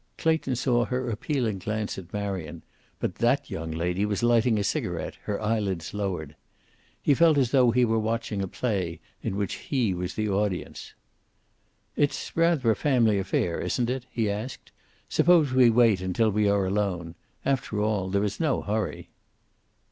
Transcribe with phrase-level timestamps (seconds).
[0.17, 2.63] Clayton saw her appealing glance at Marion,
[2.99, 6.35] but that young lady was lighting a cigaret, her eyelids lowered.
[6.99, 10.95] He felt as though he were watching a play, in which he was the audience.
[11.95, 14.71] "It's rather a family affair, isn't it?" he asked.
[15.07, 17.13] "Suppose we wait until we are alone.
[17.45, 19.11] After all, there is no hurry."